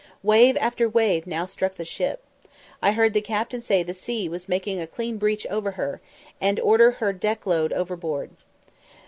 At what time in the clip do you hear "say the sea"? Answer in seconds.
3.61-4.27